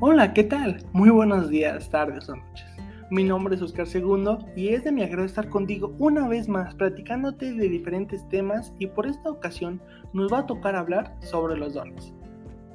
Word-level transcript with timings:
Hola, 0.00 0.32
¿qué 0.32 0.44
tal? 0.44 0.76
Muy 0.92 1.10
buenos 1.10 1.50
días, 1.50 1.90
tardes 1.90 2.28
o 2.28 2.36
noches. 2.36 2.66
Mi 3.10 3.24
nombre 3.24 3.56
es 3.56 3.62
Oscar 3.62 3.84
Segundo 3.84 4.38
y 4.54 4.68
es 4.68 4.84
de 4.84 4.92
mi 4.92 5.02
agrado 5.02 5.26
estar 5.26 5.48
contigo 5.48 5.92
una 5.98 6.28
vez 6.28 6.48
más 6.48 6.72
platicándote 6.76 7.52
de 7.52 7.68
diferentes 7.68 8.28
temas 8.28 8.72
y 8.78 8.86
por 8.86 9.08
esta 9.08 9.28
ocasión 9.28 9.82
nos 10.12 10.32
va 10.32 10.38
a 10.38 10.46
tocar 10.46 10.76
hablar 10.76 11.16
sobre 11.18 11.56
los 11.56 11.74
dones. 11.74 12.14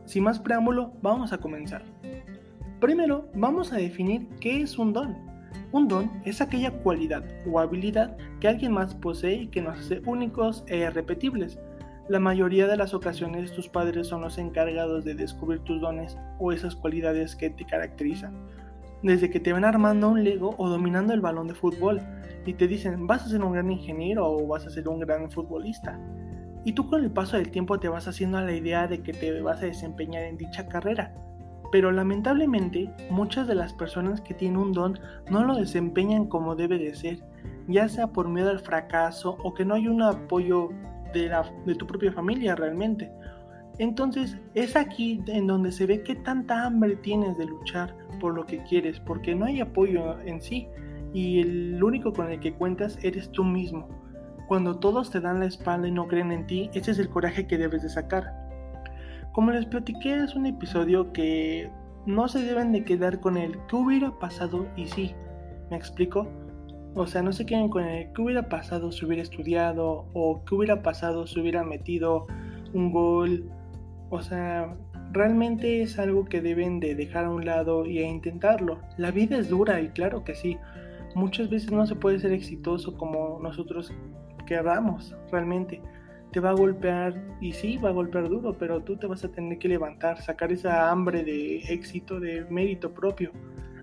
Sin 0.03 0.25
más 0.25 0.37
preámbulo, 0.37 0.91
vamos 1.01 1.31
a 1.31 1.37
comenzar. 1.37 1.85
Primero, 2.81 3.29
vamos 3.35 3.71
a 3.71 3.77
definir 3.77 4.27
qué 4.41 4.61
es 4.61 4.77
un 4.77 4.91
don. 4.91 5.15
Un 5.71 5.87
don 5.87 6.11
es 6.25 6.41
aquella 6.41 6.71
cualidad 6.71 7.23
o 7.49 7.57
habilidad 7.57 8.17
que 8.41 8.49
alguien 8.49 8.73
más 8.73 8.95
posee 8.95 9.43
y 9.43 9.47
que 9.47 9.61
nos 9.61 9.79
hace 9.79 10.01
únicos 10.05 10.65
e 10.67 10.79
irrepetibles 10.79 11.57
la 12.09 12.19
mayoría 12.19 12.67
de 12.67 12.75
las 12.75 12.93
ocasiones 12.93 13.53
tus 13.53 13.69
padres 13.69 14.07
son 14.07 14.21
los 14.21 14.37
encargados 14.37 15.05
de 15.05 15.15
descubrir 15.15 15.61
tus 15.61 15.79
dones 15.79 16.17
o 16.37 16.51
esas 16.51 16.75
cualidades 16.75 17.35
que 17.35 17.49
te 17.49 17.65
caracterizan. 17.65 18.35
Desde 19.01 19.29
que 19.29 19.39
te 19.39 19.53
ven 19.53 19.63
armando 19.63 20.09
un 20.09 20.23
Lego 20.23 20.53
o 20.57 20.67
dominando 20.67 21.13
el 21.13 21.21
balón 21.21 21.47
de 21.47 21.53
fútbol 21.53 22.01
y 22.45 22.53
te 22.55 22.67
dicen 22.67 23.07
vas 23.07 23.23
a 23.25 23.29
ser 23.29 23.41
un 23.41 23.53
gran 23.53 23.71
ingeniero 23.71 24.29
o 24.29 24.45
vas 24.47 24.67
a 24.67 24.69
ser 24.69 24.89
un 24.89 24.99
gran 24.99 25.31
futbolista. 25.31 25.97
Y 26.65 26.73
tú 26.73 26.89
con 26.89 27.03
el 27.03 27.11
paso 27.11 27.37
del 27.37 27.51
tiempo 27.51 27.79
te 27.79 27.87
vas 27.87 28.07
haciendo 28.07 28.37
a 28.37 28.43
la 28.43 28.53
idea 28.53 28.87
de 28.87 29.01
que 29.01 29.13
te 29.13 29.41
vas 29.41 29.61
a 29.61 29.65
desempeñar 29.65 30.23
en 30.23 30.37
dicha 30.37 30.67
carrera. 30.67 31.13
Pero 31.71 31.91
lamentablemente 31.91 32.93
muchas 33.09 33.47
de 33.47 33.55
las 33.55 33.73
personas 33.73 34.19
que 34.19 34.33
tienen 34.33 34.57
un 34.57 34.73
don 34.73 34.99
no 35.29 35.45
lo 35.45 35.55
desempeñan 35.55 36.27
como 36.27 36.55
debe 36.55 36.77
de 36.79 36.95
ser, 36.95 37.19
ya 37.69 37.87
sea 37.87 38.07
por 38.07 38.27
miedo 38.27 38.49
al 38.49 38.59
fracaso 38.59 39.37
o 39.41 39.53
que 39.53 39.63
no 39.63 39.75
hay 39.75 39.87
un 39.87 40.01
apoyo 40.01 40.69
de, 41.13 41.75
tu 41.75 41.87
propia 41.87 42.11
familia 42.11 42.55
realmente. 42.55 43.11
Entonces 43.79 44.37
es 44.53 44.75
aquí 44.75 45.23
en 45.27 45.47
donde 45.47 45.71
se 45.71 45.85
ve 45.85 46.03
qué 46.03 46.15
tanta 46.15 46.65
hambre 46.65 46.95
tienes 46.97 47.37
de 47.37 47.45
luchar 47.45 47.95
por 48.19 48.35
lo 48.35 48.45
que 48.45 48.63
quieres, 48.63 48.99
porque 48.99 49.33
no 49.33 49.45
hay 49.45 49.61
apoyo 49.61 50.19
en 50.21 50.41
sí 50.41 50.67
y 51.13 51.39
el 51.39 51.83
único 51.83 52.13
con 52.13 52.31
el 52.31 52.39
que 52.39 52.53
cuentas 52.53 52.97
eres 53.03 53.31
tú 53.31 53.43
mismo. 53.43 53.87
Cuando 54.47 54.77
todos 54.77 55.09
te 55.09 55.21
dan 55.21 55.39
la 55.39 55.45
espalda 55.45 55.87
y 55.87 55.91
no 55.91 56.07
creen 56.07 56.31
en 56.31 56.45
ti, 56.45 56.69
ese 56.73 56.91
es 56.91 56.99
el 56.99 57.09
coraje 57.09 57.47
que 57.47 57.57
debes 57.57 57.81
de 57.81 57.89
sacar. 57.89 58.31
Como 59.31 59.51
les 59.51 59.65
platiqué, 59.65 60.15
es 60.23 60.35
un 60.35 60.45
episodio 60.45 61.11
que 61.11 61.71
no 62.05 62.27
se 62.27 62.43
deben 62.43 62.71
de 62.71 62.83
quedar 62.83 63.19
con 63.19 63.37
el 63.37 63.57
que 63.67 63.75
hubiera 63.75 64.11
pasado 64.19 64.67
y 64.75 64.87
sí. 64.87 65.15
¿Me 65.71 65.77
explico? 65.77 66.27
O 66.95 67.07
sea, 67.07 67.23
no 67.23 67.33
se 67.33 67.47
queden 67.47 67.69
con 67.69 67.85
el 67.85 68.13
qué 68.13 68.21
hubiera 68.21 68.49
pasado 68.49 68.91
si 68.91 69.03
hubiera 69.05 69.23
estudiado 69.23 70.05
o 70.13 70.43
qué 70.45 70.53
hubiera 70.53 70.83
pasado 70.83 71.25
si 71.25 71.39
hubiera 71.39 71.63
metido 71.63 72.27
un 72.73 72.91
gol. 72.91 73.49
O 74.11 74.21
sea, 74.21 74.75
realmente 75.11 75.81
es 75.81 75.97
algo 75.97 76.25
que 76.25 76.39
deben 76.39 76.79
de 76.79 76.93
dejar 76.93 77.25
a 77.25 77.31
un 77.31 77.45
lado 77.45 77.87
y 77.87 77.97
a 77.97 78.07
intentarlo. 78.07 78.79
La 78.97 79.09
vida 79.09 79.37
es 79.37 79.49
dura 79.49 79.81
y 79.81 79.89
claro 79.89 80.23
que 80.23 80.35
sí. 80.35 80.57
Muchas 81.15 81.49
veces 81.49 81.71
no 81.71 81.87
se 81.87 81.95
puede 81.95 82.19
ser 82.19 82.31
exitoso 82.31 82.95
como 82.95 83.39
nosotros 83.41 83.91
queramos, 84.45 85.15
realmente. 85.31 85.81
Te 86.31 86.39
va 86.39 86.51
a 86.51 86.55
golpear 86.55 87.15
y 87.41 87.53
sí, 87.53 87.77
va 87.77 87.89
a 87.89 87.93
golpear 87.93 88.29
duro, 88.29 88.55
pero 88.57 88.81
tú 88.81 88.97
te 88.97 89.07
vas 89.07 89.23
a 89.23 89.31
tener 89.31 89.57
que 89.57 89.67
levantar, 89.67 90.21
sacar 90.21 90.51
esa 90.51 90.91
hambre 90.91 91.23
de 91.23 91.57
éxito, 91.69 92.19
de 92.19 92.45
mérito 92.51 92.93
propio. 92.93 93.31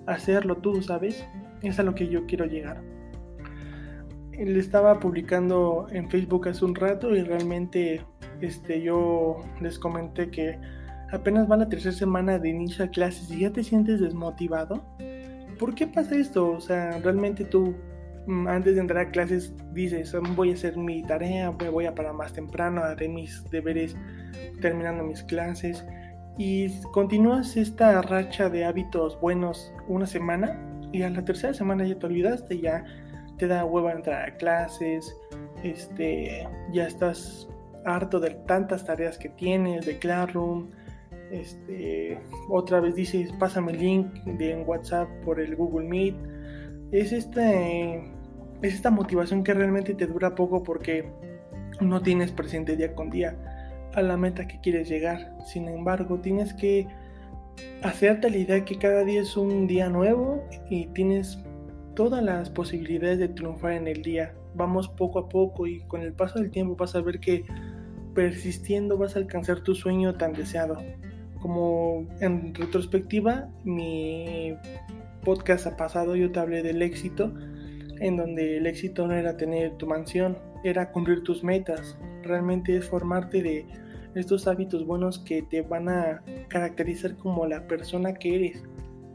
Hacerlo 0.07 0.57
tú, 0.57 0.81
¿sabes? 0.81 1.27
Es 1.63 1.81
a 1.81 1.83
lo 1.83 1.95
que 1.95 2.09
yo 2.09 2.27
quiero 2.27 2.47
llegar 2.47 2.81
le 4.45 4.59
estaba 4.59 4.99
publicando 5.01 5.87
en 5.91 6.09
Facebook 6.11 6.49
hace 6.49 6.65
un 6.65 6.75
rato 6.75 7.15
y 7.15 7.23
realmente 7.23 8.03
este, 8.41 8.81
yo 8.83 9.39
les 9.61 9.79
comenté 9.79 10.31
que 10.31 10.59
apenas 11.13 11.51
va 11.51 11.57
la 11.57 11.69
tercera 11.69 11.95
semana 11.95 12.39
de 12.39 12.49
inicio 12.49 12.85
a 12.85 12.89
clases 12.89 13.31
y 13.31 13.41
ya 13.41 13.53
te 13.53 13.63
sientes 13.63 14.01
desmotivado. 14.01 14.83
¿Por 15.59 15.75
qué 15.75 15.87
pasa 15.87 16.17
esto? 16.17 16.53
O 16.53 16.61
sea, 16.61 16.99
realmente 17.01 17.45
tú 17.45 17.75
mm, 18.27 18.49
antes 18.49 18.75
de 18.77 18.81
entrar 18.81 19.07
a 19.07 19.11
clases 19.11 19.53
dices, 19.75 20.15
mm, 20.15 20.35
voy 20.35 20.51
a 20.51 20.55
hacer 20.55 20.77
mi 20.77 21.03
tarea, 21.03 21.53
me 21.53 21.69
voy 21.69 21.87
a 21.87 21.95
parar 21.95 22.15
más 22.15 22.33
temprano, 22.33 22.83
haré 22.83 23.09
mis 23.09 23.45
deberes 23.51 23.97
terminando 24.61 25.05
mis 25.05 25.23
clases 25.25 25.85
y 26.39 26.81
continúas 26.93 27.57
esta 27.57 28.01
racha 28.01 28.49
de 28.49 28.65
hábitos 28.65 29.21
buenos 29.21 29.73
una 29.89 30.07
semana 30.07 30.59
y 30.93 31.03
a 31.03 31.11
la 31.11 31.25
tercera 31.25 31.53
semana 31.53 31.87
ya 31.87 31.99
te 31.99 32.07
olvidaste, 32.07 32.59
ya 32.59 32.85
te 33.41 33.47
da 33.47 33.65
hueva 33.65 33.93
entrar 33.93 34.29
a 34.29 34.37
clases, 34.37 35.17
este, 35.65 36.47
ya 36.73 36.87
estás 36.87 37.49
harto 37.87 38.21
de 38.21 38.33
tantas 38.47 38.85
tareas 38.85 39.17
que 39.17 39.31
tienes, 39.31 39.87
de 39.87 39.99
Classroom, 39.99 40.69
este, 41.33 42.21
otra 42.51 42.81
vez 42.81 42.95
dices, 42.95 43.33
pásame 43.39 43.73
el 43.73 43.79
link 43.79 44.13
de 44.25 44.53
en 44.53 44.69
WhatsApp 44.69 45.09
por 45.25 45.41
el 45.41 45.57
Google 45.57 45.89
Meet. 45.89 46.17
Es, 46.93 47.13
este, 47.13 48.13
es 48.61 48.75
esta 48.75 48.91
motivación 48.91 49.43
que 49.43 49.55
realmente 49.55 49.95
te 49.95 50.07
dura 50.07 50.35
poco 50.35 50.63
porque 50.63 51.11
no 51.81 52.03
tienes 52.03 52.33
presente 52.33 52.77
día 52.77 52.95
con 52.95 53.09
día 53.09 53.37
a 53.95 54.03
la 54.03 54.19
meta 54.19 54.47
que 54.47 54.61
quieres 54.61 54.87
llegar. 54.87 55.35
Sin 55.47 55.67
embargo, 55.67 56.19
tienes 56.21 56.53
que 56.53 56.87
hacerte 57.83 58.29
la 58.29 58.37
idea 58.37 58.65
que 58.67 58.79
cada 58.79 59.03
día 59.03 59.23
es 59.23 59.35
un 59.39 59.67
día 59.67 59.89
nuevo 59.89 60.45
y 60.69 60.87
tienes 60.89 61.39
todas 61.95 62.23
las 62.23 62.51
posibilidades 62.51 63.19
de 63.19 63.29
triunfar 63.29 63.73
en 63.73 63.89
el 63.89 64.03
día. 64.03 64.35
Vamos 64.55 64.89
poco 64.89 65.19
a 65.19 65.29
poco 65.29 65.67
y 65.67 65.81
con 65.83 66.03
el 66.03 66.13
paso 66.13 66.39
del 66.39 66.51
tiempo 66.51 66.77
vas 66.77 66.95
a 66.95 67.01
ver 67.01 67.21
que 67.21 67.45
persistiendo 68.15 68.99
vas 68.99 69.17
a 69.17 69.21
alcanzar 69.21 69.61
tu 69.61 69.75
sueño 69.75 70.17
tan 70.17 70.33
deseado. 70.33 70.79
Como 71.41 72.07
en 72.21 72.55
retrospectiva, 72.55 73.49
mi 73.65 74.55
podcast 75.25 75.67
ha 75.67 75.77
pasado 75.77 76.17
yo 76.17 76.31
te 76.33 76.41
hablé 76.41 76.63
del 76.63 76.83
éxito, 76.83 77.33
en 78.01 78.17
donde 78.17 78.59
el 78.59 78.67
éxito 78.67 79.07
no 79.07 79.15
era 79.15 79.37
tener 79.37 79.77
tu 79.77 79.87
mansión, 79.87 80.39
era 80.65 80.91
cumplir 80.93 81.23
tus 81.23 81.43
metas. 81.45 81.97
Realmente 82.23 82.77
es 82.77 82.87
formarte 82.87 83.43
de 83.43 83.67
estos 84.15 84.47
hábitos 84.47 84.85
buenos 84.87 85.19
que 85.19 85.43
te 85.43 85.63
van 85.63 85.89
a 85.89 86.23
caracterizar 86.49 87.17
como 87.17 87.47
la 87.47 87.67
persona 87.67 88.15
que 88.15 88.35
eres 88.35 88.63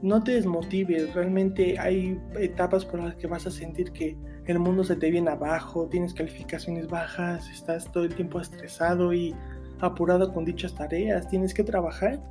no 0.01 0.23
te 0.23 0.33
desmotives, 0.33 1.13
realmente 1.13 1.79
hay 1.79 2.19
etapas 2.39 2.85
por 2.85 3.01
las 3.01 3.16
que 3.16 3.28
vas 3.28 3.47
a 3.47 3.51
sentir 3.51 3.91
que 3.91 4.17
el 4.45 4.59
mundo 4.59 4.83
se 4.83 4.95
te 4.95 5.09
viene 5.09 5.31
abajo, 5.31 5.88
tienes 5.88 6.13
calificaciones 6.13 6.88
bajas, 6.88 7.50
estás 7.50 7.91
todo 7.91 8.03
el 8.03 8.13
tiempo 8.13 8.39
estresado 8.39 9.13
y 9.13 9.33
apurado 9.79 10.31
con 10.33 10.45
dichas 10.45 10.75
tareas, 10.75 11.28
tienes 11.28 11.53
que 11.53 11.63
trabajar. 11.63 12.22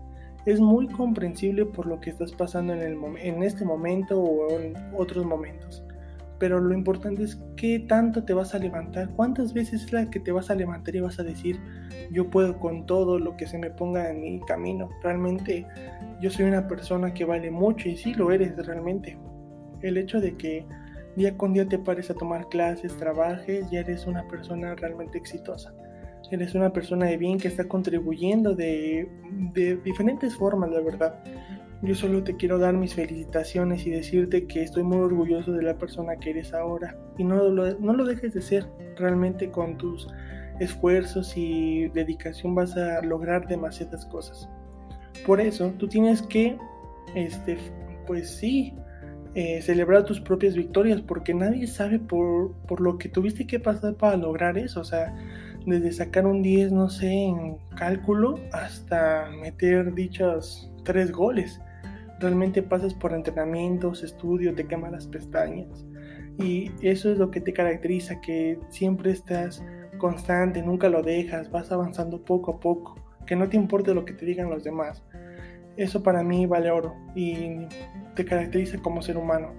Es 0.47 0.61
muy 0.61 0.89
comprensible 0.89 1.65
por 1.65 1.87
lo 1.87 2.01
que 2.01 2.11
estás 2.11 2.33
pasando 2.33 2.75
en, 2.75 3.43
este 3.43 3.65
momento 3.65 4.21
o 4.21 4.61
en 4.61 4.75
otros 4.95 5.25
momentos. 5.25 5.83
Pero 6.39 6.61
lo 6.61 6.75
importante 6.75 7.23
es 7.23 7.41
qué 7.57 7.79
tanto 7.79 8.25
te 8.25 8.35
vas 8.35 8.55
a 8.55 8.59
levantar, 8.59 9.09
cuántas 9.17 9.55
veces 9.55 9.85
es 9.85 9.93
la 9.93 10.11
que 10.11 10.21
te 10.21 10.33
vas 10.33 10.51
a 10.51 10.55
levantar 10.55 10.95
y 10.95 11.01
vas 11.01 11.19
a 11.19 11.23
decir, 11.23 11.59
yo 12.11 12.29
puedo 12.29 12.59
con 12.59 12.85
todo 12.85 13.19
lo 13.19 13.37
que 13.37 13.47
se 13.47 13.57
me 13.57 13.71
ponga 13.71 14.11
en 14.11 14.21
mi 14.21 14.41
camino. 14.41 14.91
Realmente 15.03 15.67
yo 16.25 16.31
soy 16.31 16.47
una 16.47 16.67
persona 16.67 17.13
que 17.13 17.27
vale 17.27 17.51
mucho 17.51 17.87
y 17.87 17.99
sí 17.99 18.15
lo 18.15 18.33
eres 18.33 18.57
realmente. 18.57 19.19
El 19.83 19.99
hecho 19.99 20.23
de 20.23 20.35
que 20.39 20.65
día 21.17 21.37
con 21.37 21.53
día 21.53 21.69
te 21.69 21.79
pares 21.79 22.11
a 22.11 22.15
tomar 22.15 22.49
clases, 22.49 22.97
trabajes, 22.97 23.71
ya 23.71 23.81
eres 23.81 24.07
una 24.07 24.27
persona 24.27 24.75
realmente 24.75 25.19
exitosa. 25.19 25.75
Eres 26.31 26.55
una 26.55 26.73
persona 26.73 27.05
de 27.05 27.19
bien 27.19 27.37
que 27.39 27.49
está 27.49 27.69
contribuyendo 27.69 28.55
de, 28.55 29.07
diferentes 29.85 30.35
formas, 30.35 30.71
la 30.71 30.81
verdad. 30.81 31.23
Yo 31.83 31.95
solo 31.95 32.25
te 32.25 32.35
quiero 32.37 32.59
dar 32.59 32.73
mis 32.73 32.95
felicitaciones 32.95 33.87
y 33.87 33.91
decirte 33.91 34.47
que 34.47 34.63
estoy 34.63 34.83
muy 34.83 35.01
orgulloso 35.01 35.53
de 35.53 35.63
la 35.63 35.77
persona 35.77 36.17
que 36.17 36.31
eres 36.31 36.55
ahora. 36.55 36.97
Y 37.19 37.25
no 37.25 37.51
no 37.51 37.93
lo 37.93 38.05
dejes 38.07 38.33
de 38.33 38.41
ser. 38.41 38.67
Realmente 38.97 39.51
con 39.51 39.77
tus 39.77 40.09
esfuerzos 40.59 41.37
y 41.37 41.91
dedicación 41.91 42.55
vas 42.55 42.75
a 42.79 43.03
lograr 43.03 43.47
demasiadas 43.47 44.07
cosas. 44.07 44.49
Por 45.27 45.41
eso 45.41 45.73
tú 45.79 45.89
tienes 45.89 46.23
que, 46.23 46.59
este, 47.15 47.57
pues 48.07 48.31
sí, 48.31 48.75
eh, 49.35 49.63
celebrar 49.63 50.05
tus 50.05 50.21
propias 50.21 50.55
victorias, 50.55 51.01
porque 51.01 51.35
nadie 51.35 51.67
sabe 51.67 51.99
por, 51.99 52.53
por, 52.69 52.81
lo 52.81 52.99
que 52.99 53.09
tuviste 53.09 53.47
que 53.47 53.59
pasar 53.59 53.95
para 53.95 54.17
lograr 54.17 54.59
eso. 54.59 54.81
O 54.81 54.85
sea, 54.85 55.15
desde 55.67 55.93
sacar 55.93 56.27
un 56.27 56.43
10, 56.43 56.73
no 56.73 56.89
sé, 56.89 57.11
en 57.11 57.57
cálculo, 57.77 58.39
hasta 58.53 59.31
meter 59.41 59.95
dichos 59.95 60.71
tres 60.85 61.11
goles. 61.11 61.61
Realmente 62.21 62.63
pasas 62.63 62.95
por 62.95 63.13
entrenamientos, 63.13 64.05
estudio, 64.05 64.55
te 64.55 64.67
queman 64.67 64.93
las 64.93 65.07
pestañas. 65.07 65.85
Y 66.39 66.71
eso 66.83 67.11
es 67.11 67.19
lo 67.19 67.31
que 67.31 67.41
te 67.41 67.53
caracteriza, 67.53 68.21
que 68.21 68.59
siempre 68.69 69.11
estás 69.11 69.65
constante, 69.99 70.63
nunca 70.63 70.89
lo 70.89 71.03
dejas, 71.03 71.51
vas 71.51 71.73
avanzando 71.73 72.23
poco 72.23 72.53
a 72.53 72.61
poco 72.61 73.04
que 73.27 73.37
no 73.37 73.49
te 73.49 73.57
importe 73.57 73.95
lo 73.95 74.05
que 74.05 74.13
te 74.13 74.27
digan 74.27 74.51
los 74.51 74.65
demás. 74.65 75.03
Eso 75.77 76.03
para 76.03 76.23
mí 76.23 76.47
vale 76.47 76.71
oro 76.71 76.95
y 77.15 77.67
te 78.15 78.25
caracteriza 78.25 78.79
como 78.79 79.03
ser 79.03 79.17
humano. 79.17 79.53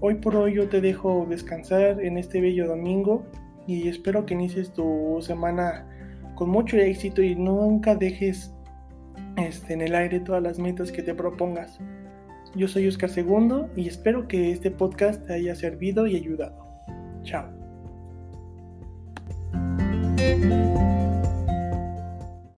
Hoy 0.00 0.16
por 0.16 0.36
hoy 0.36 0.54
yo 0.54 0.68
te 0.68 0.80
dejo 0.80 1.26
descansar 1.28 2.00
en 2.00 2.18
este 2.18 2.40
bello 2.40 2.66
domingo 2.66 3.26
y 3.66 3.88
espero 3.88 4.24
que 4.26 4.34
inicies 4.34 4.72
tu 4.72 5.18
semana 5.20 5.86
con 6.34 6.50
mucho 6.50 6.76
éxito 6.76 7.20
y 7.20 7.34
nunca 7.34 7.94
dejes 7.94 8.54
este, 9.36 9.74
en 9.74 9.82
el 9.82 9.94
aire 9.94 10.20
todas 10.20 10.42
las 10.42 10.58
metas 10.58 10.92
que 10.92 11.02
te 11.02 11.14
propongas. 11.14 11.78
Yo 12.54 12.66
soy 12.66 12.88
Oscar 12.88 13.10
Segundo 13.10 13.68
y 13.76 13.88
espero 13.88 14.26
que 14.26 14.52
este 14.52 14.70
podcast 14.70 15.26
te 15.26 15.34
haya 15.34 15.54
servido 15.54 16.06
y 16.06 16.16
ayudado. 16.16 16.64
Chao. 17.22 17.48